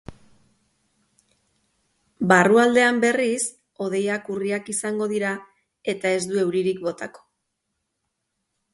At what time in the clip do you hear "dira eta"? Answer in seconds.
5.15-6.17